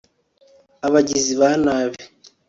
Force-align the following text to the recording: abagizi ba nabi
abagizi 0.87 1.33
ba 1.39 1.49
nabi 1.63 2.01